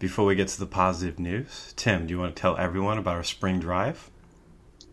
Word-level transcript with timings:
Before 0.00 0.24
we 0.24 0.34
get 0.34 0.48
to 0.48 0.58
the 0.58 0.66
positive 0.66 1.20
news, 1.20 1.72
Tim, 1.76 2.06
do 2.06 2.14
you 2.14 2.18
want 2.18 2.34
to 2.34 2.40
tell 2.40 2.56
everyone 2.56 2.98
about 2.98 3.14
our 3.14 3.22
spring 3.22 3.60
drive? 3.60 4.10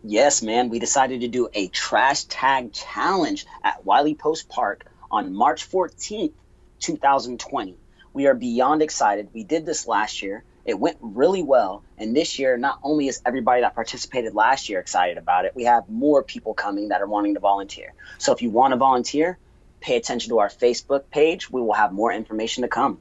Yes, 0.04 0.42
man. 0.42 0.68
We 0.68 0.78
decided 0.78 1.22
to 1.22 1.28
do 1.28 1.48
a 1.52 1.66
trash 1.68 2.24
tag 2.24 2.72
challenge 2.72 3.44
at 3.64 3.84
Wiley 3.84 4.14
Post 4.14 4.48
Park 4.48 4.86
on 5.10 5.34
March 5.34 5.68
14th, 5.68 6.32
2020. 6.78 7.76
We 8.12 8.26
are 8.26 8.34
beyond 8.34 8.80
excited. 8.80 9.30
We 9.32 9.42
did 9.42 9.66
this 9.66 9.88
last 9.88 10.22
year. 10.22 10.44
It 10.64 10.78
went 10.78 10.98
really 11.00 11.42
well. 11.42 11.82
And 11.98 12.14
this 12.14 12.38
year, 12.38 12.56
not 12.56 12.78
only 12.84 13.08
is 13.08 13.20
everybody 13.26 13.62
that 13.62 13.74
participated 13.74 14.34
last 14.34 14.68
year 14.68 14.78
excited 14.78 15.18
about 15.18 15.46
it, 15.46 15.56
we 15.56 15.64
have 15.64 15.88
more 15.88 16.22
people 16.22 16.54
coming 16.54 16.88
that 16.88 17.02
are 17.02 17.08
wanting 17.08 17.34
to 17.34 17.40
volunteer. 17.40 17.92
So 18.18 18.32
if 18.32 18.40
you 18.40 18.50
want 18.50 18.72
to 18.72 18.76
volunteer, 18.76 19.38
pay 19.80 19.96
attention 19.96 20.30
to 20.30 20.38
our 20.38 20.48
Facebook 20.48 21.10
page. 21.10 21.50
We 21.50 21.60
will 21.60 21.72
have 21.72 21.92
more 21.92 22.12
information 22.12 22.62
to 22.62 22.68
come. 22.68 22.98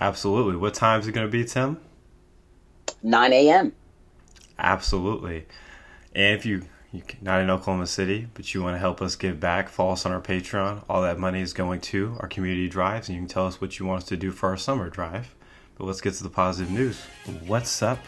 Absolutely. 0.00 0.56
What 0.56 0.74
time 0.74 1.00
is 1.00 1.06
it 1.06 1.12
going 1.12 1.26
to 1.26 1.30
be, 1.30 1.44
Tim? 1.44 1.78
9 3.02 3.32
a.m. 3.32 3.72
Absolutely. 4.58 5.46
And 6.14 6.36
if 6.36 6.46
you 6.46 6.62
you're 6.92 7.04
not 7.22 7.40
in 7.40 7.48
Oklahoma 7.48 7.86
City, 7.86 8.28
but 8.34 8.52
you 8.52 8.62
want 8.62 8.74
to 8.74 8.78
help 8.78 9.00
us 9.00 9.16
give 9.16 9.40
back, 9.40 9.70
follow 9.70 9.92
us 9.92 10.04
on 10.04 10.12
our 10.12 10.20
Patreon. 10.20 10.84
All 10.90 11.00
that 11.00 11.18
money 11.18 11.40
is 11.40 11.54
going 11.54 11.80
to 11.80 12.18
our 12.20 12.28
community 12.28 12.68
drives, 12.68 13.08
and 13.08 13.16
you 13.16 13.22
can 13.22 13.28
tell 13.28 13.46
us 13.46 13.62
what 13.62 13.78
you 13.78 13.86
want 13.86 14.02
us 14.02 14.08
to 14.10 14.16
do 14.18 14.30
for 14.30 14.50
our 14.50 14.58
summer 14.58 14.90
drive. 14.90 15.34
But 15.78 15.86
let's 15.86 16.02
get 16.02 16.12
to 16.14 16.22
the 16.22 16.28
positive 16.28 16.70
news. 16.70 17.00
What's 17.46 17.80
up, 17.80 17.98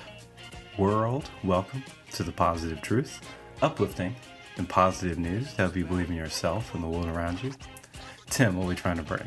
world? 0.77 1.31
Welcome 1.43 1.83
to 2.13 2.23
the 2.23 2.33
positive 2.33 2.83
truth, 2.83 3.21
uplifting 3.63 4.15
and 4.59 4.69
positive 4.69 5.19
news 5.19 5.55
to 5.55 5.63
help 5.63 5.77
you 5.77 5.87
believe 5.87 6.11
in 6.11 6.17
yourself 6.17 6.75
and 6.75 6.85
the 6.85 6.89
world 6.89 7.09
around 7.09 7.43
you. 7.43 7.53
Tim, 8.29 8.57
what 8.57 8.65
are 8.65 8.69
we 8.69 8.75
trying 8.75 8.99
to 8.99 9.03
bring? 9.03 9.27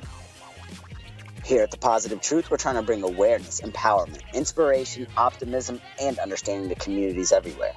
Here 1.47 1.63
at 1.63 1.71
The 1.71 1.77
Positive 1.77 2.19
Truth, 2.19 2.51
we're 2.51 2.57
trying 2.57 2.75
to 2.75 2.81
bring 2.81 3.03
awareness, 3.03 3.61
empowerment, 3.61 4.21
inspiration, 4.33 5.07
optimism, 5.15 5.79
and 5.97 6.19
understanding 6.19 6.67
to 6.67 6.75
communities 6.75 7.31
everywhere. 7.31 7.71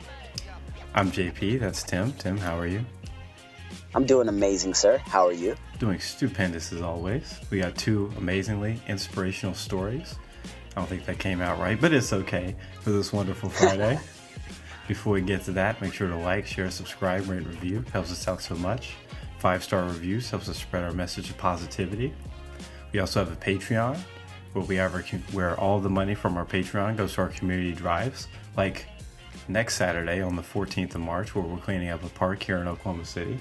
I'm 0.92 1.12
JP, 1.12 1.61
that's 1.61 1.84
Tim. 1.84 2.12
Tim, 2.14 2.36
how 2.36 2.59
are 2.59 2.67
you? 2.67 2.84
I'm 3.94 4.06
doing 4.06 4.27
amazing, 4.27 4.75
sir. 4.75 4.98
How 4.98 5.25
are 5.28 5.33
you? 5.33 5.55
Doing 5.78 6.00
stupendous 6.00 6.72
as 6.72 6.83
always. 6.83 7.39
We 7.50 7.61
got 7.61 7.77
two 7.77 8.12
amazingly 8.19 8.81
inspirational 8.89 9.55
stories. 9.55 10.16
I 10.75 10.81
don't 10.81 10.89
think 10.89 11.06
that 11.06 11.20
came 11.20 11.41
out 11.41 11.61
right, 11.61 11.81
but 11.81 11.92
it's 11.92 12.12
okay 12.12 12.56
for 12.81 12.91
this 12.91 13.12
wonderful 13.12 13.50
Friday. 13.50 14.00
Before 14.89 15.12
we 15.12 15.20
get 15.20 15.44
to 15.44 15.53
that, 15.53 15.81
make 15.81 15.94
sure 15.94 16.09
to 16.09 16.16
like, 16.16 16.44
share, 16.44 16.72
subscribe, 16.72 17.28
rate, 17.28 17.47
review. 17.47 17.84
Helps 17.92 18.11
us 18.11 18.27
out 18.27 18.42
so 18.42 18.56
much. 18.56 18.94
Five 19.39 19.62
star 19.62 19.84
reviews 19.84 20.28
helps 20.28 20.48
us 20.48 20.59
spread 20.59 20.83
our 20.83 20.92
message 20.92 21.31
of 21.31 21.39
positivity. 21.39 22.12
We 22.92 22.98
also 22.98 23.24
have 23.24 23.33
a 23.33 23.36
Patreon 23.36 23.98
where 24.52 24.64
we 24.64 24.77
have 24.77 24.94
our, 24.94 25.02
where 25.33 25.58
all 25.58 25.80
the 25.80 25.91
money 25.91 26.14
from 26.14 26.36
our 26.36 26.44
Patreon 26.44 26.97
goes 26.97 27.14
to 27.14 27.22
our 27.22 27.28
community 27.28 27.72
drives, 27.72 28.27
like 28.56 28.86
next 29.48 29.77
Saturday 29.77 30.20
on 30.20 30.36
the 30.36 30.42
14th 30.42 30.94
of 30.94 31.00
March, 31.00 31.34
where 31.34 31.44
we're 31.44 31.58
cleaning 31.58 31.88
up 31.88 32.02
a 32.02 32.08
park 32.08 32.42
here 32.42 32.56
in 32.58 32.66
Oklahoma 32.66 33.05
City. 33.05 33.38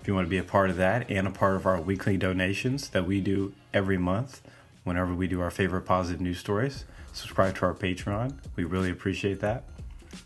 If 0.00 0.06
you 0.06 0.14
want 0.14 0.26
to 0.26 0.30
be 0.30 0.38
a 0.38 0.44
part 0.44 0.70
of 0.70 0.76
that 0.76 1.10
and 1.10 1.26
a 1.26 1.32
part 1.32 1.56
of 1.56 1.66
our 1.66 1.80
weekly 1.80 2.16
donations 2.16 2.90
that 2.90 3.06
we 3.06 3.20
do 3.20 3.52
every 3.74 3.98
month, 3.98 4.40
whenever 4.84 5.12
we 5.12 5.26
do 5.26 5.40
our 5.40 5.50
favorite 5.50 5.82
positive 5.82 6.20
news 6.20 6.38
stories, 6.38 6.84
subscribe 7.12 7.56
to 7.56 7.66
our 7.66 7.74
Patreon. 7.74 8.34
We 8.54 8.62
really 8.62 8.90
appreciate 8.90 9.40
that. 9.40 9.64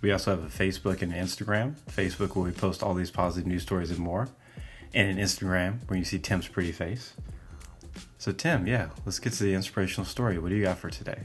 We 0.02 0.12
also 0.12 0.32
have 0.32 0.44
a 0.44 0.48
Facebook 0.48 1.00
and 1.00 1.14
Instagram. 1.14 1.76
Facebook, 1.90 2.36
where 2.36 2.44
we 2.44 2.52
post 2.52 2.82
all 2.82 2.92
these 2.92 3.10
positive 3.10 3.46
news 3.46 3.62
stories 3.62 3.90
and 3.90 4.00
more, 4.00 4.28
and 4.92 5.08
an 5.08 5.24
Instagram 5.24 5.78
where 5.88 5.98
you 5.98 6.04
see 6.04 6.18
Tim's 6.18 6.46
pretty 6.46 6.72
face. 6.72 7.14
So, 8.18 8.32
Tim, 8.32 8.66
yeah, 8.66 8.90
let's 9.06 9.18
get 9.18 9.32
to 9.34 9.44
the 9.44 9.54
inspirational 9.54 10.04
story. 10.04 10.38
What 10.38 10.50
do 10.50 10.56
you 10.56 10.64
got 10.64 10.78
for 10.78 10.90
today? 10.90 11.20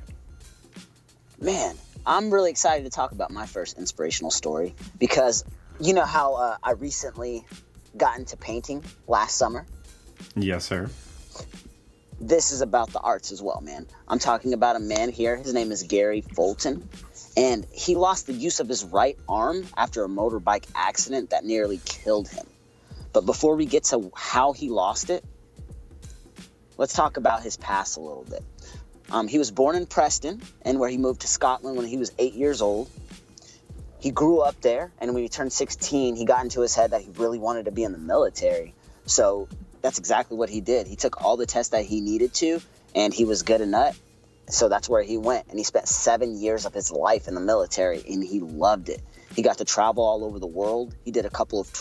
Man, 1.41 1.75
I'm 2.05 2.31
really 2.31 2.51
excited 2.51 2.83
to 2.85 2.89
talk 2.89 3.11
about 3.11 3.31
my 3.31 3.45
first 3.45 3.77
inspirational 3.77 4.31
story 4.31 4.73
because 4.99 5.43
you 5.79 5.93
know 5.93 6.05
how 6.05 6.35
uh, 6.35 6.57
I 6.63 6.71
recently 6.71 7.45
got 7.97 8.17
into 8.17 8.37
painting 8.37 8.83
last 9.07 9.37
summer? 9.37 9.65
Yes, 10.35 10.65
sir. 10.65 10.89
This 12.19 12.51
is 12.51 12.61
about 12.61 12.91
the 12.91 12.99
arts 12.99 13.31
as 13.31 13.41
well, 13.41 13.59
man. 13.61 13.87
I'm 14.07 14.19
talking 14.19 14.53
about 14.53 14.77
a 14.77 14.79
man 14.79 15.11
here. 15.11 15.35
His 15.35 15.53
name 15.53 15.71
is 15.71 15.83
Gary 15.83 16.21
Fulton. 16.21 16.87
And 17.35 17.67
he 17.73 17.95
lost 17.95 18.27
the 18.27 18.33
use 18.33 18.61
of 18.61 18.69
his 18.69 18.85
right 18.85 19.17
arm 19.27 19.67
after 19.75 20.05
a 20.05 20.07
motorbike 20.07 20.65
accident 20.73 21.31
that 21.31 21.43
nearly 21.43 21.81
killed 21.83 22.29
him. 22.29 22.45
But 23.11 23.25
before 23.25 23.55
we 23.55 23.65
get 23.65 23.83
to 23.85 24.11
how 24.15 24.53
he 24.53 24.69
lost 24.69 25.09
it, 25.09 25.25
let's 26.77 26.93
talk 26.93 27.17
about 27.17 27.43
his 27.43 27.57
past 27.57 27.97
a 27.97 27.99
little 27.99 28.25
bit. 28.29 28.43
Um, 29.11 29.27
he 29.27 29.37
was 29.37 29.51
born 29.51 29.75
in 29.75 29.85
Preston, 29.85 30.41
and 30.63 30.79
where 30.79 30.89
he 30.89 30.97
moved 30.97 31.21
to 31.21 31.27
Scotland 31.27 31.77
when 31.77 31.85
he 31.85 31.97
was 31.97 32.11
eight 32.17 32.33
years 32.33 32.61
old. 32.61 32.89
He 33.99 34.11
grew 34.11 34.41
up 34.41 34.59
there, 34.61 34.91
and 34.99 35.13
when 35.13 35.23
he 35.23 35.29
turned 35.29 35.53
16, 35.53 36.15
he 36.15 36.25
got 36.25 36.43
into 36.43 36.61
his 36.61 36.75
head 36.75 36.91
that 36.91 37.01
he 37.01 37.09
really 37.11 37.39
wanted 37.39 37.65
to 37.65 37.71
be 37.71 37.83
in 37.83 37.91
the 37.91 37.97
military. 37.97 38.73
So 39.05 39.47
that's 39.81 39.99
exactly 39.99 40.37
what 40.37 40.49
he 40.49 40.61
did. 40.61 40.87
He 40.87 40.95
took 40.95 41.23
all 41.23 41.37
the 41.37 41.45
tests 41.45 41.71
that 41.71 41.85
he 41.85 42.01
needed 42.01 42.33
to, 42.35 42.59
and 42.93 43.13
he 43.13 43.25
was 43.25 43.43
good 43.43 43.61
enough. 43.61 43.99
So 44.49 44.69
that's 44.69 44.87
where 44.87 45.01
he 45.01 45.17
went, 45.17 45.47
and 45.49 45.57
he 45.57 45.63
spent 45.63 45.87
seven 45.87 46.39
years 46.39 46.65
of 46.65 46.73
his 46.73 46.91
life 46.91 47.27
in 47.27 47.33
the 47.33 47.41
military, 47.41 48.03
and 48.07 48.23
he 48.23 48.39
loved 48.39 48.89
it. 48.89 49.01
He 49.35 49.41
got 49.41 49.57
to 49.57 49.65
travel 49.65 50.03
all 50.03 50.23
over 50.23 50.39
the 50.39 50.47
world. 50.47 50.95
He 51.03 51.11
did 51.11 51.25
a 51.25 51.29
couple 51.29 51.59
of 51.59 51.73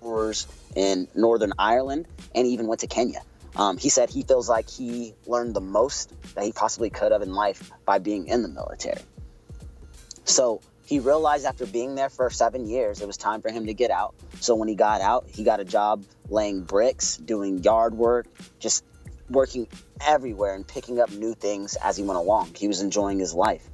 tours 0.00 0.46
in 0.74 1.08
Northern 1.14 1.52
Ireland, 1.58 2.06
and 2.34 2.46
even 2.46 2.66
went 2.66 2.80
to 2.80 2.86
Kenya. 2.86 3.22
Um, 3.56 3.78
he 3.78 3.88
said 3.88 4.10
he 4.10 4.22
feels 4.22 4.48
like 4.48 4.68
he 4.68 5.14
learned 5.26 5.54
the 5.54 5.60
most 5.60 6.12
that 6.34 6.44
he 6.44 6.52
possibly 6.52 6.90
could 6.90 7.12
have 7.12 7.22
in 7.22 7.32
life 7.32 7.72
by 7.84 7.98
being 7.98 8.28
in 8.28 8.42
the 8.42 8.48
military. 8.48 9.00
So 10.24 10.60
he 10.84 11.00
realized 11.00 11.46
after 11.46 11.66
being 11.66 11.94
there 11.94 12.10
for 12.10 12.28
seven 12.30 12.68
years, 12.68 13.00
it 13.00 13.06
was 13.06 13.16
time 13.16 13.40
for 13.40 13.50
him 13.50 13.66
to 13.66 13.74
get 13.74 13.90
out. 13.90 14.14
So 14.40 14.54
when 14.54 14.68
he 14.68 14.74
got 14.74 15.00
out, 15.00 15.26
he 15.28 15.42
got 15.42 15.58
a 15.58 15.64
job 15.64 16.04
laying 16.28 16.62
bricks, 16.62 17.16
doing 17.16 17.62
yard 17.62 17.94
work, 17.94 18.26
just 18.58 18.84
working 19.30 19.66
everywhere 20.00 20.54
and 20.54 20.66
picking 20.66 21.00
up 21.00 21.10
new 21.10 21.34
things 21.34 21.76
as 21.76 21.96
he 21.96 22.04
went 22.04 22.18
along. 22.18 22.54
He 22.54 22.68
was 22.68 22.80
enjoying 22.80 23.18
his 23.18 23.34
life. 23.34 23.68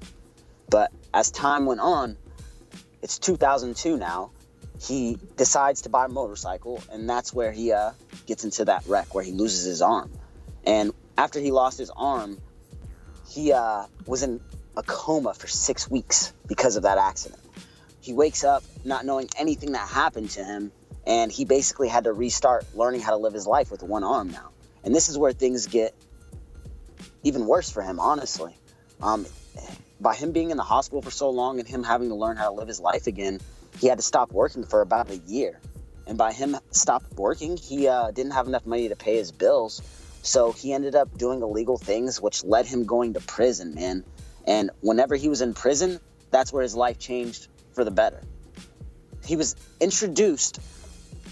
But 0.70 0.92
as 1.12 1.30
time 1.30 1.66
went 1.66 1.80
on, 1.80 2.16
it's 3.02 3.18
2002 3.18 3.96
now, 3.96 4.30
he 4.82 5.16
decides 5.36 5.82
to 5.82 5.88
buy 5.88 6.06
a 6.06 6.08
motorcycle, 6.08 6.82
and 6.90 7.08
that's 7.08 7.32
where 7.32 7.52
he 7.52 7.72
uh, 7.72 7.92
gets 8.26 8.44
into 8.44 8.64
that 8.64 8.84
wreck 8.86 9.14
where 9.14 9.22
he 9.22 9.32
loses 9.32 9.64
his 9.64 9.80
arm. 9.80 10.12
And 10.64 10.92
after 11.16 11.38
he 11.38 11.52
lost 11.52 11.78
his 11.78 11.90
arm, 11.94 12.38
he 13.28 13.52
uh, 13.52 13.86
was 14.06 14.22
in 14.22 14.40
a 14.76 14.82
coma 14.82 15.34
for 15.34 15.46
six 15.46 15.88
weeks 15.88 16.32
because 16.48 16.76
of 16.76 16.82
that 16.82 16.98
accident. 16.98 17.40
He 18.00 18.12
wakes 18.12 18.42
up 18.42 18.64
not 18.84 19.04
knowing 19.04 19.28
anything 19.38 19.72
that 19.72 19.88
happened 19.88 20.30
to 20.30 20.44
him, 20.44 20.72
and 21.06 21.30
he 21.30 21.44
basically 21.44 21.88
had 21.88 22.04
to 22.04 22.12
restart 22.12 22.64
learning 22.74 23.02
how 23.02 23.10
to 23.10 23.18
live 23.18 23.34
his 23.34 23.46
life 23.46 23.70
with 23.70 23.82
one 23.82 24.02
arm 24.02 24.30
now. 24.30 24.50
And 24.82 24.92
this 24.92 25.08
is 25.08 25.16
where 25.16 25.32
things 25.32 25.68
get 25.68 25.94
even 27.22 27.46
worse 27.46 27.70
for 27.70 27.82
him, 27.82 28.00
honestly. 28.00 28.56
Um, 29.00 29.26
by 30.00 30.16
him 30.16 30.32
being 30.32 30.50
in 30.50 30.56
the 30.56 30.64
hospital 30.64 31.02
for 31.02 31.12
so 31.12 31.30
long 31.30 31.60
and 31.60 31.68
him 31.68 31.84
having 31.84 32.08
to 32.08 32.16
learn 32.16 32.36
how 32.36 32.50
to 32.50 32.54
live 32.56 32.66
his 32.66 32.80
life 32.80 33.06
again, 33.06 33.40
he 33.80 33.88
had 33.88 33.98
to 33.98 34.02
stop 34.02 34.32
working 34.32 34.64
for 34.64 34.80
about 34.80 35.10
a 35.10 35.16
year. 35.16 35.60
And 36.06 36.18
by 36.18 36.32
him 36.32 36.56
stop 36.70 37.04
working, 37.16 37.56
he 37.56 37.88
uh, 37.88 38.10
didn't 38.10 38.32
have 38.32 38.46
enough 38.46 38.66
money 38.66 38.88
to 38.88 38.96
pay 38.96 39.16
his 39.16 39.32
bills. 39.32 39.82
So 40.22 40.52
he 40.52 40.72
ended 40.72 40.94
up 40.94 41.16
doing 41.16 41.42
illegal 41.42 41.76
things, 41.76 42.20
which 42.20 42.44
led 42.44 42.66
him 42.66 42.84
going 42.84 43.14
to 43.14 43.20
prison, 43.20 43.74
man. 43.74 44.04
And 44.46 44.70
whenever 44.80 45.16
he 45.16 45.28
was 45.28 45.42
in 45.42 45.54
prison, 45.54 46.00
that's 46.30 46.52
where 46.52 46.62
his 46.62 46.74
life 46.74 46.98
changed 46.98 47.48
for 47.72 47.84
the 47.84 47.90
better. 47.90 48.20
He 49.24 49.36
was 49.36 49.54
introduced 49.80 50.58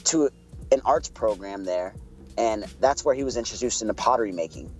to 0.05 0.31
an 0.73 0.81
arts 0.85 1.09
program 1.09 1.65
there, 1.65 1.95
and 2.39 2.65
that's 2.81 3.05
where 3.05 3.15
he 3.15 3.25
was 3.25 3.37
introduced 3.37 3.83
into 3.83 3.95
pottery 3.95 4.33
making. 4.33 4.71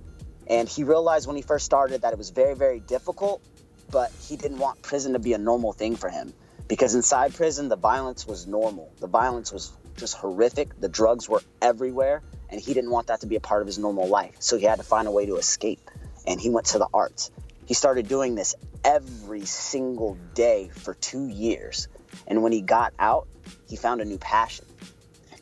And 0.47 0.69
he 0.69 0.85
realized 0.85 1.27
when 1.27 1.37
he 1.37 1.43
first 1.43 1.65
started 1.65 2.03
that 2.03 2.13
it 2.13 2.19
was 2.19 2.31
very, 2.31 2.55
very 2.55 2.81
difficult, 2.81 3.43
but 3.91 4.13
he 4.29 4.37
didn't 4.37 4.59
want 4.59 4.83
prison 4.83 5.13
to 5.13 5.19
be 5.19 5.33
a 5.33 5.39
normal 5.39 5.73
thing 5.73 5.97
for 5.97 6.09
him 6.09 6.33
because 6.71 6.95
inside 6.95 7.35
prison 7.35 7.69
the 7.69 7.75
violence 7.75 8.29
was 8.29 8.47
normal. 8.47 8.93
The 9.01 9.09
violence 9.09 9.53
was 9.53 9.73
just 9.97 10.17
horrific. 10.17 10.81
The 10.81 10.89
drugs 10.89 11.29
were 11.29 11.43
everywhere 11.61 12.23
and 12.49 12.61
he 12.61 12.73
didn't 12.73 12.93
want 12.93 13.09
that 13.09 13.23
to 13.23 13.27
be 13.27 13.35
a 13.35 13.41
part 13.41 13.61
of 13.61 13.67
his 13.67 13.77
normal 13.77 14.07
life. 14.07 14.37
So 14.39 14.57
he 14.57 14.67
had 14.67 14.79
to 14.79 14.85
find 14.85 15.09
a 15.09 15.11
way 15.11 15.27
to 15.27 15.37
escape 15.37 15.81
and 16.29 16.41
he 16.41 16.49
went 16.49 16.67
to 16.67 16.79
the 16.79 16.87
arts. 16.95 17.33
He 17.67 17.75
started 17.75 18.07
doing 18.07 18.37
this 18.37 18.55
every 18.85 19.47
single 19.47 20.17
day 20.35 20.71
for 20.73 20.95
two 20.95 21.27
years 21.27 21.89
and 22.29 22.41
when 22.41 22.53
he 22.53 22.61
got 22.61 22.95
out 23.01 23.27
he 23.69 23.75
found 23.75 24.01
a 24.01 24.05
new 24.05 24.19
passion. 24.19 24.65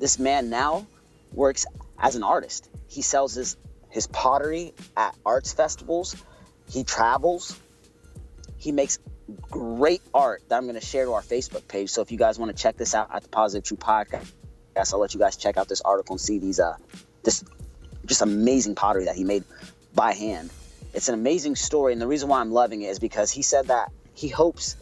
This 0.01 0.19
man 0.19 0.49
now 0.49 0.87
works 1.35 1.67
as 1.99 2.17
an 2.17 2.23
artist. 2.23 2.71
He 2.89 3.03
sells 3.03 3.35
his 3.35 3.59
his 3.91 4.07
pottery 4.07 4.73
at 4.97 5.15
arts 5.27 5.53
festivals. 5.53 6.17
He 6.71 6.85
travels. 6.85 7.55
He 8.57 8.73
makes 8.73 8.99
great 9.51 10.03
art 10.15 10.43
that 10.49 10.57
I'm 10.57 10.65
going 10.65 10.75
to 10.75 10.85
share 10.85 11.05
to 11.05 11.13
our 11.13 11.23
Facebook 11.23 11.67
page. 11.69 11.91
So 11.91 12.03
if 12.03 12.11
you 12.11 12.19
guys 12.19 12.39
want 12.39 12.55
to 12.55 12.63
check 12.63 12.77
this 12.77 12.95
out 12.95 13.15
at 13.15 13.23
the 13.23 13.29
Positive 13.29 13.65
Truth 13.65 13.81
Podcast, 13.81 14.33
I'll 14.93 15.01
let 15.01 15.15
you 15.15 15.21
guys 15.21 15.37
check 15.37 15.57
out 15.57 15.69
this 15.69 15.81
article 15.81 16.15
and 16.15 16.21
see 16.21 16.39
these 16.39 16.61
uh 16.61 16.77
this 17.25 17.45
just 18.07 18.23
amazing 18.23 18.75
pottery 18.75 19.07
that 19.07 19.17
he 19.17 19.25
made 19.25 19.45
by 19.95 20.13
hand. 20.13 20.51
it's 20.95 21.09
an 21.09 21.15
amazing 21.15 21.57
story, 21.57 21.93
and 21.93 22.01
the 22.01 22.07
reason 22.07 22.29
why 22.29 22.41
I'm 22.41 22.53
loving 22.53 22.83
it 22.83 22.87
is 22.87 22.99
because 22.99 23.31
he 23.31 23.43
said 23.43 23.67
that 23.67 23.91
he 24.15 24.29
hopes 24.29 24.77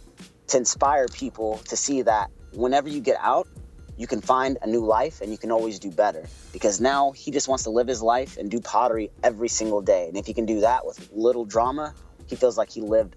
to 0.48 0.56
inspire 0.56 1.06
people 1.08 1.58
to 1.69 1.76
see 1.76 2.02
that 2.02 2.31
whenever 2.52 2.88
you 2.88 3.00
get 3.00 3.16
out, 3.20 3.48
you 3.96 4.06
can 4.06 4.20
find 4.20 4.58
a 4.62 4.66
new 4.66 4.84
life 4.84 5.20
and 5.20 5.32
you 5.32 5.38
can 5.38 5.50
always 5.50 5.78
do 5.78 5.90
better. 5.90 6.26
Because 6.52 6.81
now 6.81 7.12
he 7.12 7.31
just 7.31 7.48
wants 7.48 7.64
to 7.64 7.70
live 7.70 7.88
his 7.88 8.02
life 8.02 8.37
and 8.37 8.50
do 8.50 8.60
pottery 8.60 9.10
every 9.22 9.48
single 9.48 9.81
day. 9.81 10.08
And 10.08 10.16
if 10.16 10.26
he 10.26 10.34
can 10.34 10.46
do 10.46 10.60
that 10.60 10.87
with 10.87 11.10
little 11.12 11.44
drama, 11.44 11.94
he 12.26 12.37
feels 12.37 12.58
like 12.58 12.70
he 12.70 12.81
lived 12.81 13.16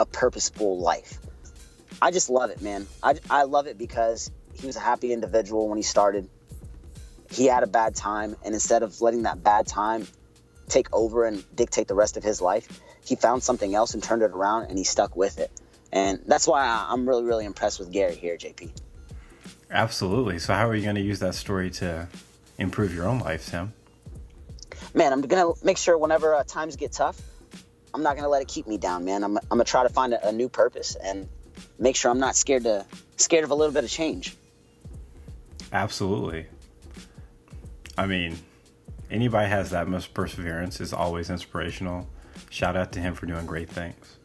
a 0.00 0.06
purposeful 0.06 0.78
life. 0.78 1.18
I 2.00 2.10
just 2.10 2.30
love 2.30 2.50
it, 2.50 2.62
man. 2.62 2.86
I, 3.02 3.16
I 3.28 3.42
love 3.42 3.66
it 3.66 3.76
because 3.76 4.30
he 4.54 4.66
was 4.66 4.76
a 4.76 4.80
happy 4.80 5.12
individual 5.12 5.68
when 5.68 5.76
he 5.76 5.82
started. 5.82 6.28
He 7.30 7.46
had 7.46 7.62
a 7.62 7.66
bad 7.66 7.94
time, 7.94 8.34
and 8.44 8.54
instead 8.54 8.82
of 8.82 9.00
letting 9.02 9.22
that 9.24 9.42
bad 9.42 9.66
time 9.66 10.08
take 10.68 10.88
over 10.92 11.26
and 11.26 11.44
dictate 11.54 11.86
the 11.86 11.94
rest 11.94 12.16
of 12.16 12.22
his 12.22 12.40
life, 12.40 12.80
he 13.04 13.14
found 13.14 13.42
something 13.42 13.74
else 13.74 13.92
and 13.92 14.02
turned 14.02 14.22
it 14.22 14.30
around, 14.30 14.64
and 14.64 14.78
he 14.78 14.84
stuck 14.84 15.14
with 15.16 15.38
it. 15.38 15.50
And 15.92 16.22
that's 16.26 16.46
why 16.46 16.86
I'm 16.88 17.06
really, 17.06 17.24
really 17.24 17.44
impressed 17.44 17.78
with 17.78 17.92
Gary 17.92 18.14
here, 18.14 18.36
JP. 18.36 18.70
Absolutely. 19.70 20.38
So, 20.38 20.54
how 20.54 20.68
are 20.68 20.74
you 20.74 20.82
going 20.82 20.96
to 20.96 21.02
use 21.02 21.18
that 21.20 21.34
story 21.34 21.70
to 21.72 22.08
improve 22.58 22.94
your 22.94 23.06
own 23.06 23.18
life, 23.18 23.50
Tim? 23.50 23.74
Man, 24.94 25.12
I'm 25.12 25.20
going 25.20 25.54
to 25.54 25.64
make 25.64 25.76
sure 25.76 25.98
whenever 25.98 26.34
uh, 26.34 26.44
times 26.44 26.76
get 26.76 26.92
tough, 26.92 27.20
I'm 27.92 28.02
not 28.02 28.14
going 28.14 28.24
to 28.24 28.28
let 28.28 28.42
it 28.42 28.48
keep 28.48 28.66
me 28.66 28.78
down, 28.78 29.04
man. 29.04 29.24
I'm, 29.24 29.36
I'm 29.36 29.44
going 29.48 29.64
to 29.64 29.70
try 29.70 29.82
to 29.82 29.88
find 29.88 30.14
a, 30.14 30.28
a 30.28 30.32
new 30.32 30.48
purpose 30.48 30.96
and 30.96 31.28
make 31.78 31.96
sure 31.96 32.10
I'm 32.10 32.20
not 32.20 32.36
scared 32.36 32.64
to 32.64 32.86
scared 33.16 33.44
of 33.44 33.50
a 33.50 33.54
little 33.54 33.72
bit 33.72 33.84
of 33.84 33.90
change. 33.90 34.36
Absolutely. 35.72 36.46
I 37.96 38.06
mean, 38.06 38.38
anybody 39.10 39.48
has 39.48 39.70
that 39.70 39.88
much 39.88 40.12
perseverance 40.14 40.80
is 40.80 40.92
always 40.92 41.30
inspirational. 41.30 42.08
Shout 42.48 42.76
out 42.76 42.92
to 42.92 43.00
him 43.00 43.14
for 43.14 43.26
doing 43.26 43.46
great 43.46 43.68
things. 43.68 44.16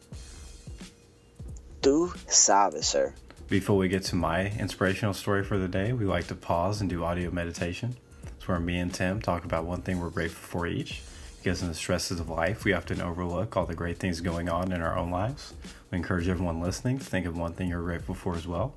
Tu 1.82 2.12
sabe, 2.26 2.82
sir. 2.82 3.14
Before 3.48 3.76
we 3.76 3.88
get 3.88 4.02
to 4.04 4.16
my 4.16 4.46
inspirational 4.58 5.14
story 5.14 5.44
for 5.44 5.56
the 5.56 5.68
day, 5.68 5.92
we 5.92 6.04
like 6.04 6.26
to 6.28 6.34
pause 6.34 6.80
and 6.80 6.90
do 6.90 7.04
audio 7.04 7.30
meditation. 7.30 7.96
It's 8.36 8.48
where 8.48 8.58
me 8.58 8.78
and 8.78 8.92
Tim 8.92 9.22
talk 9.22 9.44
about 9.44 9.66
one 9.66 9.82
thing 9.82 10.00
we're 10.00 10.10
grateful 10.10 10.60
for 10.60 10.66
each. 10.66 11.02
Because 11.46 11.62
in 11.62 11.68
the 11.68 11.74
stresses 11.74 12.18
of 12.18 12.28
life, 12.28 12.64
we 12.64 12.72
often 12.72 13.00
overlook 13.00 13.56
all 13.56 13.66
the 13.66 13.74
great 13.76 13.98
things 13.98 14.20
going 14.20 14.48
on 14.48 14.72
in 14.72 14.82
our 14.82 14.98
own 14.98 15.12
lives. 15.12 15.54
We 15.92 15.98
encourage 15.98 16.28
everyone 16.28 16.60
listening 16.60 16.98
to 16.98 17.04
think 17.04 17.24
of 17.24 17.38
one 17.38 17.52
thing 17.52 17.68
you're 17.68 17.84
grateful 17.84 18.16
for 18.16 18.34
as 18.34 18.48
well. 18.48 18.74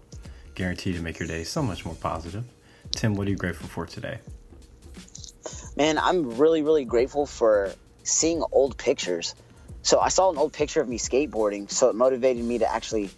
Guaranteed 0.54 0.96
to 0.96 1.02
make 1.02 1.18
your 1.18 1.28
day 1.28 1.44
so 1.44 1.64
much 1.64 1.84
more 1.84 1.96
positive. 1.96 2.44
Tim, 2.92 3.16
what 3.16 3.26
are 3.26 3.32
you 3.32 3.38
grateful 3.38 3.68
for 3.68 3.88
today? 3.88 4.20
Man, 5.78 5.98
I'm 5.98 6.38
really, 6.38 6.62
really 6.62 6.86
grateful 6.86 7.26
for 7.26 7.74
seeing 8.04 8.44
old 8.52 8.78
pictures. 8.78 9.34
So 9.82 10.00
I 10.00 10.10
saw 10.10 10.30
an 10.30 10.38
old 10.38 10.54
picture 10.54 10.80
of 10.80 10.88
me 10.88 11.00
skateboarding, 11.00 11.72
so 11.72 11.90
it 11.90 11.96
motivated 11.96 12.46
me 12.46 12.60
to 12.60 12.72
actually 12.72 13.10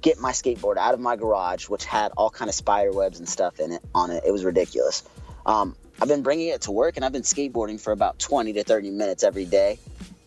get 0.00 0.20
my 0.20 0.30
skateboard 0.30 0.76
out 0.76 0.94
of 0.94 1.00
my 1.00 1.16
garage, 1.16 1.68
which 1.68 1.84
had 1.84 2.12
all 2.16 2.30
kind 2.30 2.48
of 2.48 2.54
spider 2.54 2.92
webs 2.92 3.18
and 3.18 3.28
stuff 3.28 3.58
in 3.58 3.72
it 3.72 3.82
on 3.92 4.12
it. 4.12 4.22
It 4.24 4.30
was 4.30 4.44
ridiculous. 4.44 5.02
Um, 5.44 5.74
I've 6.00 6.08
been 6.08 6.22
bringing 6.22 6.48
it 6.48 6.62
to 6.62 6.72
work, 6.72 6.96
and 6.96 7.04
I've 7.04 7.12
been 7.12 7.22
skateboarding 7.22 7.80
for 7.80 7.92
about 7.92 8.18
20 8.18 8.52
to 8.54 8.64
30 8.64 8.90
minutes 8.90 9.24
every 9.24 9.46
day, 9.46 9.78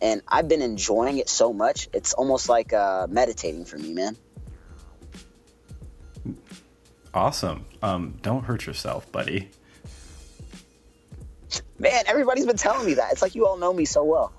and 0.02 0.20
I've 0.26 0.48
been 0.48 0.62
enjoying 0.62 1.18
it 1.18 1.28
so 1.28 1.52
much. 1.52 1.88
It's 1.92 2.12
almost 2.12 2.48
like 2.48 2.72
uh, 2.72 3.06
meditating 3.08 3.64
for 3.64 3.78
me, 3.78 3.92
man. 3.92 4.16
Awesome. 7.14 7.66
Um, 7.82 8.18
don't 8.22 8.44
hurt 8.44 8.66
yourself, 8.66 9.10
buddy. 9.10 9.50
Man, 11.78 12.04
everybody's 12.06 12.46
been 12.46 12.56
telling 12.56 12.86
me 12.86 12.94
that. 12.94 13.12
It's 13.12 13.22
like 13.22 13.34
you 13.34 13.46
all 13.46 13.56
know 13.56 13.72
me 13.72 13.84
so 13.84 14.04
well. 14.04 14.32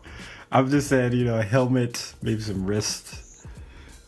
I'm 0.52 0.70
just 0.70 0.88
saying, 0.88 1.14
you 1.14 1.26
know, 1.26 1.40
a 1.40 1.44
helmet, 1.44 2.14
maybe 2.22 2.42
some 2.42 2.66
wrist 2.66 3.46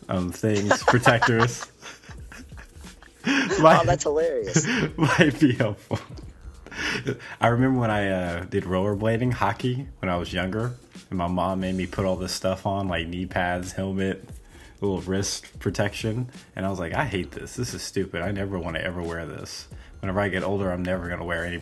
um, 0.09 0.31
things, 0.31 0.83
protectors. 0.87 1.65
might, 3.25 3.79
oh, 3.81 3.85
that's 3.85 4.03
hilarious. 4.03 4.65
Might 4.97 5.39
be 5.39 5.53
helpful. 5.53 5.99
I 7.41 7.47
remember 7.47 7.79
when 7.79 7.91
I 7.91 8.09
uh, 8.09 8.45
did 8.45 8.63
rollerblading 8.63 9.33
hockey 9.33 9.87
when 9.99 10.09
I 10.09 10.17
was 10.17 10.33
younger, 10.33 10.73
and 11.09 11.17
my 11.17 11.27
mom 11.27 11.61
made 11.61 11.75
me 11.75 11.85
put 11.85 12.05
all 12.05 12.15
this 12.15 12.31
stuff 12.31 12.65
on, 12.65 12.87
like 12.87 13.07
knee 13.07 13.25
pads, 13.25 13.73
helmet, 13.73 14.27
little 14.81 15.01
wrist 15.01 15.59
protection, 15.59 16.29
and 16.55 16.65
I 16.65 16.69
was 16.69 16.79
like, 16.79 16.93
I 16.93 17.05
hate 17.05 17.31
this. 17.31 17.55
This 17.55 17.73
is 17.73 17.81
stupid. 17.81 18.21
I 18.21 18.31
never 18.31 18.59
want 18.59 18.75
to 18.75 18.83
ever 18.83 19.01
wear 19.01 19.25
this. 19.25 19.67
Whenever 20.01 20.19
I 20.19 20.27
get 20.27 20.43
older, 20.43 20.69
I'm 20.69 20.83
never 20.83 21.07
gonna 21.07 21.23
wear 21.23 21.45
any 21.45 21.61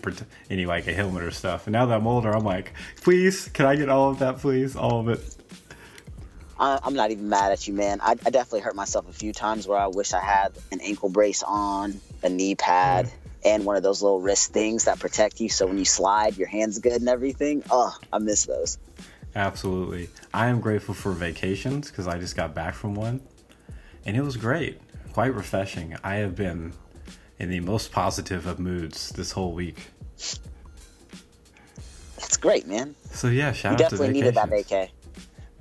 any 0.49 0.65
like 0.65 0.87
a 0.87 0.93
helmet 0.93 1.21
or 1.21 1.31
stuff. 1.31 1.67
And 1.67 1.73
now 1.73 1.85
that 1.85 1.95
I'm 1.95 2.07
older, 2.07 2.35
I'm 2.35 2.43
like, 2.43 2.73
please, 3.01 3.47
can 3.49 3.67
I 3.67 3.75
get 3.75 3.87
all 3.89 4.09
of 4.09 4.19
that, 4.19 4.39
please, 4.39 4.75
all 4.75 4.99
of 4.99 5.09
it. 5.09 5.35
I, 6.61 6.79
am 6.83 6.93
not 6.93 7.11
even 7.11 7.27
mad 7.27 7.51
at 7.51 7.67
you, 7.67 7.73
man. 7.73 7.99
I, 8.01 8.11
I, 8.11 8.29
definitely 8.29 8.59
hurt 8.59 8.75
myself 8.75 9.09
a 9.09 9.13
few 9.13 9.33
times 9.33 9.67
where 9.67 9.79
I 9.79 9.87
wish 9.87 10.13
I 10.13 10.19
had 10.19 10.53
an 10.71 10.79
ankle 10.81 11.09
brace 11.09 11.41
on, 11.41 11.99
a 12.21 12.29
knee 12.29 12.53
pad, 12.53 13.07
mm. 13.07 13.11
And 13.43 13.65
one 13.65 13.75
of 13.75 13.83
those 13.83 14.01
little 14.01 14.21
wrist 14.21 14.53
things 14.53 14.85
that 14.85 14.99
protect 14.99 15.39
you. 15.39 15.49
So 15.49 15.67
when 15.67 15.77
you 15.77 15.85
slide, 15.85 16.37
your 16.37 16.47
hands 16.47 16.79
good 16.79 16.93
and 16.93 17.09
everything. 17.09 17.63
Oh, 17.69 17.95
I 18.11 18.19
miss 18.19 18.45
those. 18.45 18.77
Absolutely. 19.35 20.09
I 20.33 20.47
am 20.47 20.59
grateful 20.59 20.93
for 20.93 21.11
vacations 21.11 21.89
because 21.89 22.07
I 22.07 22.17
just 22.17 22.35
got 22.35 22.53
back 22.53 22.73
from 22.73 22.95
one, 22.95 23.21
and 24.05 24.17
it 24.17 24.21
was 24.21 24.37
great, 24.37 24.81
quite 25.13 25.33
refreshing. 25.33 25.95
I 26.03 26.15
have 26.15 26.35
been 26.35 26.73
in 27.39 27.49
the 27.49 27.61
most 27.61 27.91
positive 27.91 28.45
of 28.45 28.59
moods 28.59 29.09
this 29.09 29.31
whole 29.31 29.53
week. 29.53 29.87
That's 32.17 32.37
great, 32.37 32.67
man. 32.67 32.95
So 33.11 33.27
yeah, 33.27 33.51
shout 33.51 33.79
you 33.79 33.85
out 33.85 33.89
to 33.89 33.95
definitely 33.95 34.13
needed 34.13 34.35
that 34.35 34.49
vacay. 34.49 34.89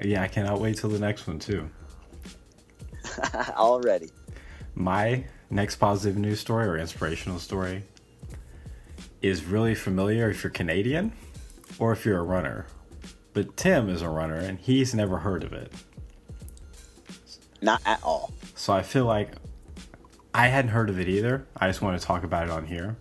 Yeah, 0.03 0.23
I 0.23 0.29
cannot 0.29 0.61
wait 0.61 0.77
till 0.77 0.91
the 0.91 0.99
next 0.99 1.27
one 1.27 1.39
too. 1.39 1.71
Already. 3.57 4.11
My 4.75 5.25
next 5.51 5.77
positive 5.77 6.17
news 6.17 6.41
story 6.41 6.67
or 6.67 6.79
inspirational 6.79 7.39
story 7.39 7.83
is 9.21 9.45
really 9.45 9.75
familiar 9.75 10.31
if 10.31 10.43
you're 10.43 10.51
Canadian 10.51 11.13
or 11.79 11.93
if 11.93 12.05
you're 12.07 12.19
a 12.19 12.23
runner. 12.23 12.67
But 13.33 13.57
Tim 13.57 13.89
is 13.89 14.03
a 14.03 14.09
runner 14.09 14.37
and 14.37 14.59
he's 14.59 14.95
never 14.95 15.19
heard 15.19 15.45
of 15.45 15.53
it. 15.53 15.73
Not 17.61 17.83
at 17.85 18.03
all. 18.03 18.33
So 18.55 18.73
I 18.73 18.83
feel 18.83 19.05
like 19.05 19.33
I 20.33 20.47
hadn't 20.47 20.71
heard 20.71 20.91
of 20.91 20.99
it 20.99 21.09
either. 21.09 21.47
I 21.57 21.67
just 21.67 21.83
want 21.83 22.01
to 22.01 22.07
talk 22.07 22.25
about 22.25 22.45
it 22.45 22.51
on 22.51 22.67
here. 22.67 22.97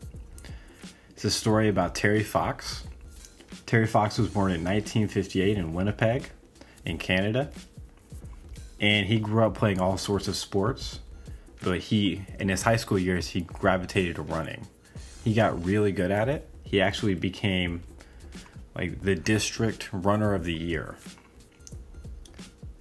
It's 1.12 1.24
a 1.24 1.32
story 1.32 1.70
about 1.70 1.96
Terry 1.96 2.24
Fox. 2.24 2.84
Terry 3.66 3.88
Fox 3.88 4.18
was 4.18 4.30
born 4.30 4.52
in 4.52 4.64
1958 4.64 5.58
in 5.58 5.74
Winnipeg 5.74 6.30
in 6.86 6.98
Canada. 6.98 7.52
And 8.80 9.06
he 9.06 9.20
grew 9.20 9.44
up 9.44 9.56
playing 9.56 9.80
all 9.80 9.98
sorts 9.98 10.28
of 10.28 10.36
sports, 10.36 11.00
but 11.62 11.80
he, 11.80 12.26
in 12.40 12.50
his 12.50 12.64
high 12.64 12.78
school 12.78 13.00
years, 13.00 13.28
he 13.30 13.42
gravitated 13.42 14.16
to 14.16 14.22
running. 14.22 14.68
He 15.24 15.34
got 15.34 15.64
really 15.66 15.92
good 15.92 16.12
at 16.12 16.30
it. 16.30 16.50
He 16.64 16.82
actually 16.82 17.16
became 17.16 17.84
like 18.76 19.02
the 19.02 19.16
district 19.16 19.90
runner 19.92 20.34
of 20.34 20.46
the 20.46 20.54
year. 20.54 20.96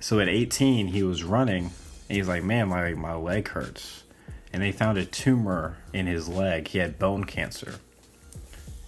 So 0.01 0.21
at 0.21 0.29
18, 0.29 0.89
he 0.89 1.03
was 1.03 1.25
running, 1.25 1.65
and 2.09 2.17
he's 2.17 2.29
like, 2.29 2.45
"Man, 2.45 2.69
my 2.69 2.95
my 2.95 3.15
leg 3.15 3.49
hurts." 3.49 4.05
And 4.53 4.63
they 4.63 4.73
found 4.73 4.97
a 4.97 5.05
tumor 5.05 5.79
in 5.93 6.07
his 6.07 6.29
leg. 6.29 6.69
He 6.69 6.79
had 6.79 6.99
bone 6.99 7.25
cancer, 7.25 7.81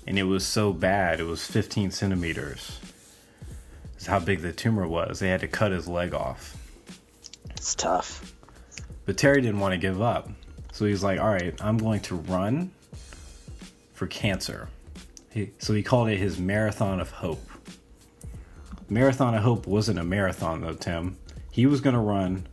and 0.06 0.18
it 0.18 0.22
was 0.24 0.46
so 0.46 0.72
bad. 0.72 1.20
It 1.20 1.24
was 1.24 1.46
15 1.46 1.90
centimeters 1.90 2.78
Is 3.98 4.06
how 4.06 4.20
big 4.20 4.40
the 4.40 4.52
tumor 4.52 4.86
was. 4.86 5.18
They 5.18 5.28
had 5.28 5.40
to 5.40 5.48
cut 5.48 5.72
his 5.72 5.86
leg 5.88 6.14
off. 6.14 6.56
It's 7.50 7.74
tough. 7.74 8.34
But 9.10 9.18
Terry 9.18 9.40
didn't 9.40 9.58
want 9.58 9.72
to 9.72 9.76
give 9.76 10.00
up. 10.00 10.28
So 10.70 10.84
he's 10.84 11.02
like, 11.02 11.18
all 11.18 11.30
right, 11.30 11.52
I'm 11.60 11.78
going 11.78 11.98
to 12.02 12.14
run 12.14 12.70
for 13.92 14.06
cancer. 14.06 14.68
He, 15.32 15.50
so 15.58 15.74
he 15.74 15.82
called 15.82 16.10
it 16.10 16.18
his 16.18 16.38
Marathon 16.38 17.00
of 17.00 17.10
Hope. 17.10 17.44
Marathon 18.88 19.34
of 19.34 19.42
Hope 19.42 19.66
wasn't 19.66 19.98
a 19.98 20.04
marathon, 20.04 20.60
though, 20.60 20.74
Tim. 20.74 21.16
He 21.50 21.66
was 21.66 21.80
going 21.80 21.94
to 21.94 22.00
run 22.00 22.46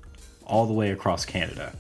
all 0.48 0.66
the 0.66 0.74
way 0.74 0.90
across 0.90 1.26
Canada. 1.26 1.76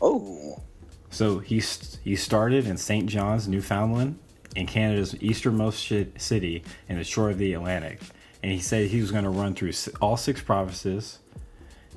Oh. 0.00 0.62
So 1.10 1.40
he, 1.40 1.60
he 2.04 2.14
started 2.14 2.64
in 2.64 2.76
St. 2.76 3.08
John's, 3.08 3.48
Newfoundland, 3.48 4.20
in 4.54 4.66
Canada's 4.68 5.20
easternmost 5.20 5.92
city 6.16 6.62
in 6.88 6.96
the 6.96 7.02
shore 7.02 7.30
of 7.30 7.38
the 7.38 7.54
Atlantic. 7.54 7.98
And 8.40 8.52
he 8.52 8.60
said 8.60 8.86
he 8.86 9.00
was 9.00 9.10
going 9.10 9.24
to 9.24 9.30
run 9.30 9.56
through 9.56 9.72
all 10.00 10.16
six 10.16 10.40
provinces, 10.40 11.18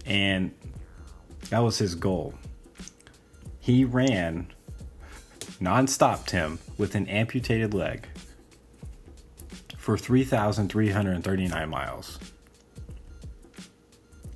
and 0.07 0.55
that 1.49 1.59
was 1.59 1.77
his 1.77 1.95
goal. 1.95 2.33
He 3.59 3.83
ran 3.83 4.47
non-stop, 5.59 6.25
Tim, 6.25 6.59
with 6.77 6.95
an 6.95 7.07
amputated 7.07 7.73
leg 7.73 8.07
for 9.77 9.97
3,339 9.97 11.69
miles. 11.69 12.19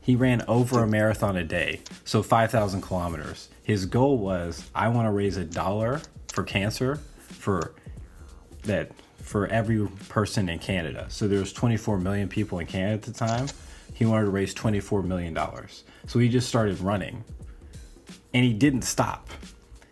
He 0.02 0.16
ran 0.16 0.44
over 0.48 0.84
a 0.84 0.88
marathon 0.88 1.38
a 1.38 1.44
day, 1.46 1.80
so 2.04 2.22
5,000 2.22 2.82
kilometers. 2.82 3.48
His 3.64 3.86
goal 3.86 4.18
was 4.18 4.70
I 4.76 4.90
want 4.90 5.08
to 5.08 5.12
raise 5.12 5.38
a 5.38 5.46
dollar 5.46 6.02
for 6.34 6.44
cancer 6.44 7.00
for 7.18 7.74
that 8.64 8.92
for 9.18 9.48
every 9.48 9.88
person 10.10 10.50
in 10.50 10.60
Canada. 10.60 11.06
So 11.08 11.28
there 11.30 11.40
was 11.40 11.54
24 11.54 12.00
million 12.00 12.28
people 12.28 12.60
in 12.60 12.68
Canada 12.68 12.94
at 12.94 13.02
the 13.04 13.14
time. 13.14 13.48
He 13.94 14.06
wanted 14.06 14.26
to 14.26 14.32
raise 14.32 14.54
24 14.54 15.04
million 15.04 15.34
dollars. 15.34 15.84
So 16.08 16.20
he 16.20 16.30
just 16.30 16.48
started 16.48 16.80
running. 16.80 17.24
And 18.34 18.44
he 18.44 18.54
didn't 18.54 18.84
stop. 18.84 19.30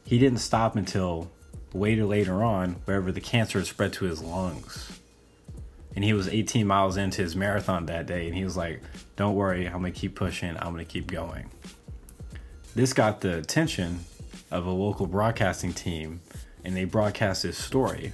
He 0.03 0.17
didn't 0.19 0.39
stop 0.39 0.75
until 0.75 1.31
later 1.73 2.05
later 2.05 2.43
on 2.43 2.77
wherever 2.85 3.11
the 3.11 3.21
cancer 3.21 3.59
had 3.59 3.67
spread 3.67 3.93
to 3.93 4.05
his 4.05 4.21
lungs. 4.21 4.99
And 5.95 6.03
he 6.03 6.13
was 6.13 6.27
18 6.27 6.65
miles 6.65 6.97
into 6.97 7.21
his 7.21 7.35
marathon 7.35 7.85
that 7.87 8.05
day 8.07 8.27
and 8.27 8.35
he 8.35 8.43
was 8.43 8.57
like, 8.57 8.81
"Don't 9.15 9.35
worry, 9.35 9.67
I'm 9.67 9.81
going 9.81 9.93
to 9.93 9.99
keep 9.99 10.15
pushing. 10.15 10.57
I'm 10.57 10.73
going 10.73 10.85
to 10.85 10.91
keep 10.91 11.07
going." 11.07 11.49
This 12.73 12.93
got 12.93 13.21
the 13.21 13.37
attention 13.37 14.05
of 14.49 14.65
a 14.65 14.71
local 14.71 15.05
broadcasting 15.05 15.73
team 15.73 16.21
and 16.63 16.75
they 16.75 16.85
broadcast 16.85 17.43
his 17.43 17.57
story 17.57 18.13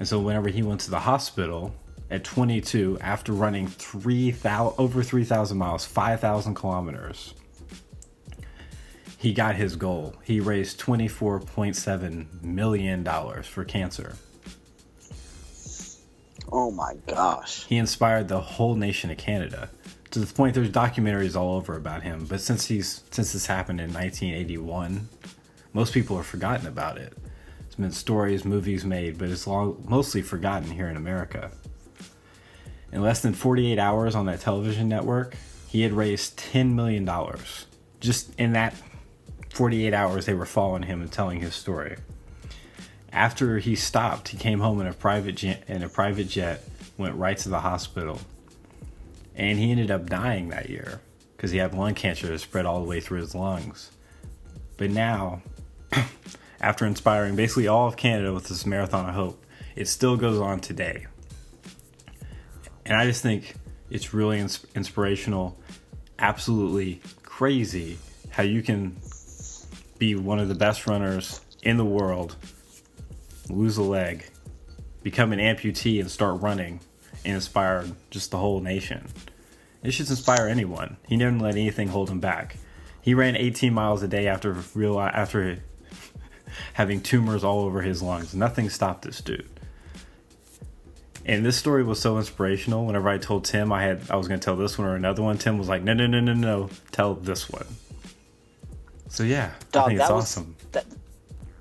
and 0.00 0.08
so 0.08 0.18
whenever 0.18 0.48
he 0.48 0.62
went 0.62 0.80
to 0.80 0.90
the 0.90 1.00
hospital 1.00 1.74
at 2.10 2.24
22 2.24 2.98
after 3.00 3.32
running 3.32 3.66
3,000 3.68 4.74
over 4.78 5.02
3,000 5.02 5.56
miles, 5.58 5.84
5,000 5.84 6.54
kilometers, 6.54 7.34
he 9.18 9.32
got 9.32 9.54
his 9.56 9.76
goal. 9.76 10.14
He 10.24 10.40
raised 10.40 10.80
24.7 10.80 12.42
million 12.42 13.02
dollars 13.02 13.46
for 13.46 13.64
cancer. 13.64 14.16
Oh 16.52 16.70
my 16.70 16.94
gosh. 17.06 17.64
He 17.66 17.76
inspired 17.76 18.28
the 18.28 18.40
whole 18.40 18.74
nation 18.74 19.10
of 19.10 19.18
Canada 19.18 19.70
to 20.10 20.18
the 20.18 20.32
point 20.32 20.54
there's 20.54 20.70
documentaries 20.70 21.36
all 21.36 21.54
over 21.54 21.76
about 21.76 22.02
him, 22.02 22.26
but 22.26 22.40
since 22.40 22.66
he's 22.66 23.04
since 23.10 23.32
this 23.32 23.46
happened 23.46 23.80
in 23.80 23.92
1981, 23.92 25.08
most 25.72 25.94
people 25.94 26.16
have 26.16 26.26
forgotten 26.26 26.66
about 26.66 26.98
it 26.98 27.12
There's 27.60 27.76
been 27.76 27.92
stories, 27.92 28.44
movies 28.44 28.84
made, 28.84 29.18
but 29.18 29.28
it's 29.28 29.46
long, 29.46 29.84
mostly 29.88 30.22
forgotten 30.22 30.70
here 30.70 30.88
in 30.88 30.96
America. 30.96 31.52
In 32.92 33.02
less 33.02 33.22
than 33.22 33.34
48 33.34 33.78
hours 33.78 34.14
on 34.14 34.26
that 34.26 34.40
television 34.40 34.88
network, 34.88 35.36
he 35.68 35.82
had 35.82 35.92
raised 35.92 36.38
$10 36.38 36.74
million. 36.74 37.08
Just 38.00 38.34
in 38.38 38.52
that 38.54 38.74
48 39.50 39.94
hours, 39.94 40.26
they 40.26 40.34
were 40.34 40.46
following 40.46 40.82
him 40.82 41.00
and 41.00 41.10
telling 41.10 41.40
his 41.40 41.54
story. 41.54 41.96
After 43.12 43.58
he 43.58 43.74
stopped, 43.74 44.28
he 44.28 44.36
came 44.36 44.60
home 44.60 44.80
in 44.80 44.86
a 44.86 44.92
private 44.92 45.36
jet, 45.36 45.64
in 45.68 45.82
a 45.82 45.88
private 45.88 46.28
jet, 46.28 46.64
went 46.96 47.16
right 47.16 47.36
to 47.38 47.48
the 47.48 47.60
hospital, 47.60 48.20
and 49.34 49.58
he 49.58 49.70
ended 49.70 49.90
up 49.90 50.08
dying 50.08 50.48
that 50.48 50.70
year 50.70 51.00
because 51.36 51.50
he 51.50 51.58
had 51.58 51.74
lung 51.74 51.94
cancer 51.94 52.28
that 52.28 52.38
spread 52.38 52.66
all 52.66 52.80
the 52.80 52.88
way 52.88 53.00
through 53.00 53.20
his 53.20 53.34
lungs. 53.34 53.90
But 54.76 54.90
now, 54.90 55.42
after 56.60 56.86
inspiring 56.86 57.36
basically 57.36 57.66
all 57.66 57.88
of 57.88 57.96
Canada 57.96 58.32
with 58.32 58.48
this 58.48 58.66
Marathon 58.66 59.08
of 59.08 59.14
Hope, 59.14 59.44
it 59.74 59.88
still 59.88 60.16
goes 60.16 60.38
on 60.38 60.60
today. 60.60 61.06
And 62.90 62.98
I 62.98 63.06
just 63.06 63.22
think 63.22 63.54
it's 63.88 64.12
really 64.12 64.40
ins- 64.40 64.66
inspirational, 64.74 65.56
absolutely 66.18 67.00
crazy 67.22 67.98
how 68.30 68.42
you 68.42 68.62
can 68.62 68.96
be 69.98 70.16
one 70.16 70.40
of 70.40 70.48
the 70.48 70.56
best 70.56 70.88
runners 70.88 71.40
in 71.62 71.76
the 71.76 71.84
world, 71.84 72.34
lose 73.48 73.76
a 73.76 73.82
leg, 73.82 74.28
become 75.04 75.32
an 75.32 75.38
amputee, 75.38 76.00
and 76.00 76.10
start 76.10 76.42
running, 76.42 76.80
and 77.24 77.36
inspire 77.36 77.84
just 78.10 78.32
the 78.32 78.38
whole 78.38 78.60
nation. 78.60 79.06
It 79.84 79.92
should 79.92 80.10
inspire 80.10 80.48
anyone. 80.48 80.96
He 81.06 81.16
never 81.16 81.38
let 81.38 81.54
anything 81.54 81.86
hold 81.86 82.10
him 82.10 82.18
back. 82.18 82.56
He 83.02 83.14
ran 83.14 83.36
18 83.36 83.72
miles 83.72 84.02
a 84.02 84.08
day 84.08 84.26
after 84.26 84.56
real 84.74 84.98
after 84.98 85.58
having 86.72 87.02
tumors 87.02 87.44
all 87.44 87.60
over 87.60 87.82
his 87.82 88.02
lungs. 88.02 88.34
Nothing 88.34 88.68
stopped 88.68 89.02
this 89.02 89.20
dude. 89.20 89.48
And 91.30 91.46
this 91.46 91.56
story 91.56 91.84
was 91.84 92.00
so 92.00 92.18
inspirational. 92.18 92.84
Whenever 92.84 93.08
I 93.08 93.16
told 93.16 93.44
Tim 93.44 93.70
I 93.70 93.84
had 93.84 94.00
I 94.10 94.16
was 94.16 94.26
going 94.26 94.40
to 94.40 94.44
tell 94.44 94.56
this 94.56 94.76
one 94.76 94.88
or 94.88 94.96
another 94.96 95.22
one, 95.22 95.38
Tim 95.38 95.58
was 95.58 95.68
like, 95.68 95.80
"No, 95.80 95.94
no, 95.94 96.08
no, 96.08 96.18
no, 96.18 96.34
no, 96.34 96.70
tell 96.90 97.14
this 97.14 97.48
one." 97.48 97.66
So 99.10 99.22
yeah, 99.22 99.52
Dog, 99.70 99.84
I 99.84 99.86
think 99.86 100.00
it's 100.00 100.10
awesome. 100.10 100.56
that, 100.72 100.84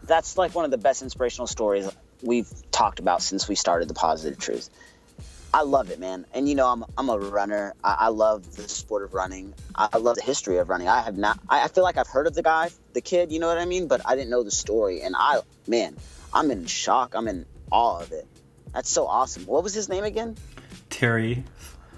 that's 0.05 0.39
like 0.39 0.55
one 0.55 0.65
of 0.65 0.71
the 0.71 0.79
best 0.79 1.03
inspirational 1.03 1.45
stories 1.45 1.87
we've 2.23 2.49
talked 2.71 2.97
about 2.97 3.21
since 3.21 3.47
we 3.47 3.53
started 3.53 3.87
the 3.87 3.93
Positive 3.93 4.39
Truth. 4.39 4.71
I 5.53 5.61
love 5.61 5.91
it, 5.91 5.99
man. 5.99 6.25
And 6.33 6.49
you 6.49 6.55
know, 6.55 6.65
I'm 6.65 6.83
I'm 6.97 7.09
a 7.09 7.19
runner. 7.19 7.75
I, 7.83 7.97
I, 7.99 8.07
love 8.07 8.55
the 8.55 8.67
sport 8.67 9.03
of 9.03 9.13
running. 9.13 9.53
I 9.75 9.99
love 9.99 10.15
the 10.15 10.23
history 10.23 10.57
of 10.57 10.69
running. 10.69 10.87
I 10.87 11.01
have 11.01 11.15
not. 11.15 11.39
I, 11.47 11.65
I, 11.65 11.67
feel 11.67 11.83
like 11.83 11.97
I've 11.97 12.07
heard 12.07 12.25
of 12.25 12.33
the 12.33 12.41
guy, 12.41 12.71
the 12.93 13.01
kid. 13.01 13.31
You 13.31 13.37
know 13.37 13.47
what 13.47 13.59
I 13.59 13.65
mean? 13.65 13.87
But 13.87 14.01
I 14.03 14.15
didn't 14.15 14.31
know 14.31 14.41
the 14.41 14.49
story. 14.49 15.01
And 15.01 15.15
I, 15.15 15.41
man, 15.67 15.95
I'm 16.33 16.49
in 16.49 16.65
shock. 16.65 17.13
I'm 17.13 17.27
in 17.27 17.45
awe 17.71 17.99
of 17.99 18.11
it. 18.11 18.25
That's 18.73 18.89
so 18.89 19.07
awesome. 19.07 19.45
What 19.45 19.63
was 19.63 19.73
his 19.73 19.89
name 19.89 20.03
again? 20.03 20.35
Terry 20.89 21.43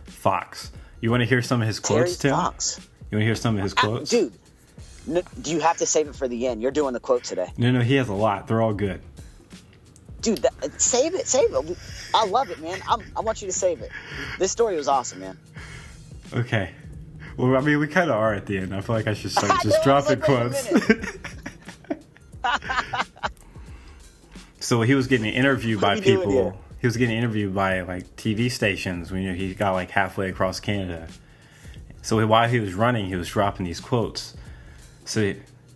Fox. 0.06 0.72
You 1.02 1.12
want 1.12 1.22
to 1.22 1.28
hear 1.28 1.42
some 1.42 1.62
of 1.62 1.68
his 1.68 1.80
quotes, 1.80 2.18
Terry 2.18 2.32
Tim? 2.34 2.40
Fox. 2.40 2.80
You 3.10 3.18
want 3.18 3.22
to 3.22 3.26
hear 3.26 3.36
some 3.36 3.58
of 3.58 3.64
his 3.64 3.74
quotes, 3.74 4.10
dude? 4.10 4.34
No, 5.08 5.22
do 5.42 5.52
you 5.52 5.60
have 5.60 5.78
to 5.78 5.86
save 5.86 6.08
it 6.08 6.16
for 6.16 6.28
the 6.28 6.48
end? 6.48 6.62
You're 6.62 6.72
doing 6.72 6.94
the 6.94 7.00
quote 7.00 7.24
today. 7.24 7.52
No, 7.58 7.72
no, 7.72 7.82
he 7.82 7.96
has 7.96 8.08
a 8.08 8.14
lot. 8.14 8.48
They're 8.48 8.62
all 8.62 8.74
good 8.74 9.02
dude, 10.22 10.40
that, 10.40 10.54
uh, 10.64 10.70
save 10.78 11.16
it, 11.16 11.28
save 11.28 11.54
it. 11.54 11.78
I 12.14 12.26
love 12.26 12.50
it, 12.50 12.62
man. 12.62 12.80
I'm, 12.88 13.02
i 13.16 13.22
want 13.22 13.42
you 13.42 13.48
to 13.48 13.54
save 13.54 13.82
it. 13.82 13.92
This 14.40 14.52
story 14.52 14.76
was 14.76 14.88
awesome, 14.88 15.20
man. 15.20 15.38
Okay. 16.34 16.72
Well, 17.38 17.56
I 17.56 17.62
mean, 17.62 17.80
we 17.80 17.88
kind 17.88 18.10
of 18.10 18.18
are 18.18 18.34
at 18.34 18.46
the 18.46 18.58
end. 18.58 18.76
I 18.76 18.82
feel 18.82 18.96
like 18.96 19.08
I 19.08 19.14
should 19.14 19.32
start 19.38 19.62
just 19.64 19.84
dropping 19.84 20.20
like, 20.20 20.24
quotes. 20.24 20.68
so 24.72 24.84
he 24.84 24.96
was 24.96 25.08
getting 25.08 25.26
interviewed 25.26 25.82
by 25.82 26.00
people. 26.00 26.58
He 26.80 26.88
was 26.88 26.96
getting 26.96 27.18
interviewed 27.18 27.54
by 27.54 27.82
like 27.82 28.16
TV 28.16 28.50
stations 28.50 29.12
when 29.12 29.36
he 29.36 29.54
got 29.54 29.74
like 29.74 29.92
halfway 29.92 30.30
across 30.30 30.62
Canada. 30.62 31.10
So 32.02 32.26
while 32.26 32.48
he 32.48 32.62
was 32.62 32.74
running, 32.74 33.08
he 33.08 33.18
was 33.18 33.28
dropping 33.28 33.66
these 33.66 33.82
quotes. 33.82 34.34
So 35.04 35.34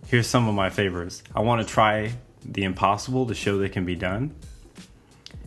here's 0.07 0.27
some 0.27 0.47
of 0.47 0.55
my 0.55 0.69
favorites. 0.69 1.23
I 1.35 1.41
want 1.41 1.61
to 1.61 1.67
try 1.67 2.13
the 2.45 2.63
impossible 2.63 3.25
to 3.25 3.35
show 3.35 3.57
that 3.57 3.73
can 3.73 3.83
be 3.83 3.95
done. 3.95 4.33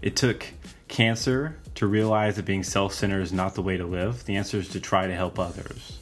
It 0.02 0.14
took 0.14 0.46
cancer 0.88 1.58
to 1.76 1.86
realize 1.86 2.36
that 2.36 2.44
being 2.44 2.62
self 2.62 2.92
centered 2.92 3.22
is 3.22 3.32
not 3.32 3.54
the 3.54 3.62
way 3.62 3.78
to 3.78 3.86
live. 3.86 4.26
The 4.26 4.36
answer 4.36 4.58
is 4.58 4.68
to 4.68 4.80
try 4.80 5.06
to 5.06 5.14
help 5.14 5.38
others. 5.38 5.98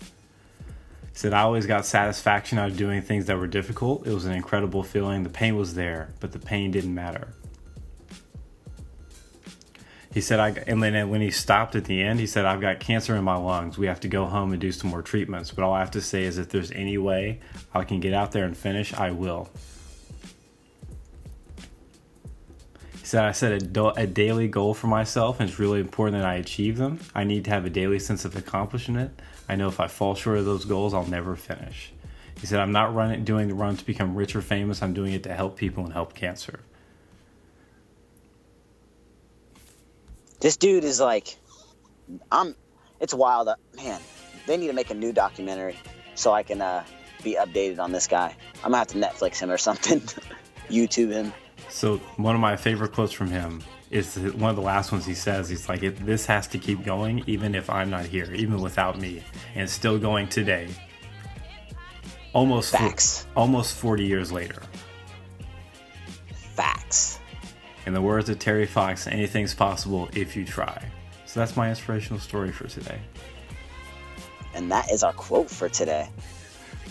Said, 1.16 1.32
I 1.32 1.40
always 1.40 1.64
got 1.64 1.86
satisfaction 1.86 2.58
out 2.58 2.68
of 2.72 2.76
doing 2.76 3.00
things 3.00 3.24
that 3.24 3.38
were 3.38 3.46
difficult. 3.46 4.06
It 4.06 4.12
was 4.12 4.26
an 4.26 4.32
incredible 4.32 4.82
feeling. 4.82 5.22
The 5.22 5.30
pain 5.30 5.56
was 5.56 5.72
there, 5.72 6.12
but 6.20 6.32
the 6.32 6.38
pain 6.38 6.70
didn't 6.70 6.94
matter. 6.94 7.32
He 10.12 10.20
said, 10.20 10.40
I, 10.40 10.50
and 10.66 10.82
then 10.82 11.08
when 11.08 11.22
he 11.22 11.30
stopped 11.30 11.74
at 11.74 11.86
the 11.86 12.02
end, 12.02 12.20
he 12.20 12.26
said, 12.26 12.44
I've 12.44 12.60
got 12.60 12.80
cancer 12.80 13.16
in 13.16 13.24
my 13.24 13.36
lungs. 13.36 13.78
We 13.78 13.86
have 13.86 14.00
to 14.00 14.08
go 14.08 14.26
home 14.26 14.52
and 14.52 14.60
do 14.60 14.70
some 14.70 14.90
more 14.90 15.00
treatments. 15.00 15.50
But 15.50 15.64
all 15.64 15.72
I 15.72 15.78
have 15.78 15.92
to 15.92 16.02
say 16.02 16.24
is 16.24 16.36
if 16.36 16.50
there's 16.50 16.70
any 16.72 16.98
way 16.98 17.40
I 17.72 17.84
can 17.84 17.98
get 17.98 18.12
out 18.12 18.32
there 18.32 18.44
and 18.44 18.54
finish, 18.54 18.92
I 18.92 19.10
will. 19.10 19.48
Said, 23.06 23.24
I 23.24 23.32
set 23.32 23.52
a, 23.52 23.58
do- 23.58 23.90
a 23.90 24.06
daily 24.06 24.48
goal 24.48 24.74
for 24.74 24.88
myself, 24.88 25.38
and 25.38 25.48
it's 25.48 25.60
really 25.60 25.78
important 25.78 26.18
that 26.18 26.26
I 26.26 26.34
achieve 26.34 26.76
them. 26.76 26.98
I 27.14 27.22
need 27.22 27.44
to 27.44 27.50
have 27.50 27.64
a 27.64 27.70
daily 27.70 28.00
sense 28.00 28.24
of 28.24 28.34
accomplishment. 28.34 29.20
I 29.48 29.54
know 29.54 29.68
if 29.68 29.78
I 29.78 29.86
fall 29.86 30.16
short 30.16 30.38
of 30.38 30.44
those 30.44 30.64
goals, 30.64 30.92
I'll 30.92 31.06
never 31.06 31.36
finish. 31.36 31.92
He 32.40 32.46
said, 32.46 32.58
I'm 32.58 32.72
not 32.72 32.94
running, 32.94 33.24
doing 33.24 33.46
the 33.46 33.54
run 33.54 33.76
to 33.76 33.86
become 33.86 34.16
rich 34.16 34.34
or 34.34 34.42
famous. 34.42 34.82
I'm 34.82 34.92
doing 34.92 35.12
it 35.12 35.22
to 35.22 35.32
help 35.32 35.56
people 35.56 35.84
and 35.84 35.92
help 35.92 36.14
cancer. 36.14 36.60
This 40.40 40.56
dude 40.56 40.84
is 40.84 41.00
like, 41.00 41.36
I'm. 42.30 42.56
It's 43.00 43.14
wild, 43.14 43.48
man. 43.76 44.00
They 44.46 44.56
need 44.56 44.66
to 44.66 44.72
make 44.72 44.90
a 44.90 44.94
new 44.94 45.12
documentary 45.12 45.78
so 46.14 46.32
I 46.32 46.42
can 46.42 46.60
uh, 46.60 46.84
be 47.22 47.36
updated 47.36 47.78
on 47.78 47.92
this 47.92 48.06
guy. 48.06 48.34
I'm 48.56 48.72
gonna 48.72 48.78
have 48.78 48.88
to 48.88 48.98
Netflix 48.98 49.38
him 49.40 49.50
or 49.50 49.58
something, 49.58 50.00
YouTube 50.68 51.12
him. 51.12 51.32
So 51.68 51.98
one 52.16 52.34
of 52.34 52.40
my 52.40 52.56
favorite 52.56 52.92
quotes 52.92 53.12
from 53.12 53.30
him 53.30 53.62
is 53.90 54.16
one 54.16 54.50
of 54.50 54.56
the 54.56 54.62
last 54.62 54.92
ones 54.92 55.06
he 55.06 55.14
says. 55.14 55.48
He's 55.48 55.68
like, 55.68 55.80
"This 55.80 56.26
has 56.26 56.46
to 56.48 56.58
keep 56.58 56.84
going, 56.84 57.22
even 57.26 57.54
if 57.54 57.68
I'm 57.70 57.90
not 57.90 58.06
here, 58.06 58.32
even 58.34 58.60
without 58.60 58.98
me, 58.98 59.22
and 59.54 59.64
it's 59.64 59.72
still 59.72 59.98
going 59.98 60.28
today." 60.28 60.68
Almost, 62.32 62.72
Facts. 62.72 63.26
almost 63.34 63.74
40 63.76 64.04
years 64.04 64.30
later. 64.30 64.62
Facts. 66.54 67.18
In 67.86 67.94
the 67.94 68.02
words 68.02 68.28
of 68.28 68.38
Terry 68.38 68.66
Fox, 68.66 69.06
anything's 69.06 69.54
possible 69.54 70.08
if 70.12 70.36
you 70.36 70.44
try. 70.44 70.82
So 71.24 71.40
that's 71.40 71.56
my 71.56 71.70
inspirational 71.70 72.20
story 72.20 72.52
for 72.52 72.66
today. 72.66 73.00
And 74.54 74.70
that 74.70 74.90
is 74.90 75.02
our 75.02 75.12
quote 75.12 75.50
for 75.50 75.68
today. 75.68 76.08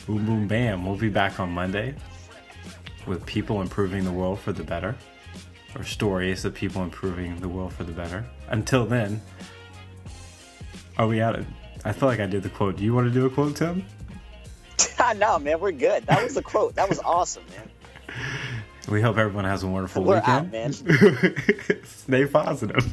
Boom, 0.07 0.25
boom, 0.25 0.47
bam. 0.47 0.85
We'll 0.85 0.95
be 0.95 1.09
back 1.09 1.39
on 1.39 1.51
Monday 1.51 1.95
with 3.07 3.25
people 3.25 3.61
improving 3.61 4.03
the 4.03 4.11
world 4.11 4.39
for 4.39 4.51
the 4.51 4.63
better, 4.63 4.95
or 5.75 5.83
stories 5.83 6.45
of 6.45 6.53
people 6.53 6.83
improving 6.83 7.39
the 7.39 7.49
world 7.49 7.73
for 7.73 7.83
the 7.83 7.91
better. 7.91 8.25
Until 8.49 8.85
then, 8.85 9.21
are 10.97 11.07
we 11.07 11.21
out? 11.21 11.35
Of, 11.35 11.45
I 11.83 11.91
feel 11.91 12.07
like 12.09 12.19
I 12.19 12.25
did 12.25 12.43
the 12.43 12.49
quote. 12.49 12.77
Do 12.77 12.83
you 12.83 12.93
want 12.93 13.07
to 13.07 13.13
do 13.13 13.25
a 13.25 13.29
quote, 13.29 13.55
Tim? 13.55 13.85
no, 15.17 15.39
man, 15.39 15.59
we're 15.59 15.71
good. 15.71 16.05
That 16.07 16.23
was 16.23 16.33
the 16.35 16.41
quote. 16.41 16.75
That 16.75 16.89
was 16.89 16.99
awesome, 16.99 17.43
man. 17.55 17.69
We 18.87 19.01
hope 19.01 19.17
everyone 19.17 19.45
has 19.45 19.63
a 19.63 19.67
wonderful 19.67 20.03
We're 20.03 20.17
weekend. 20.17 20.45
out, 20.45 20.51
man. 20.51 20.71
Stay 21.83 22.27
positive. 22.27 22.85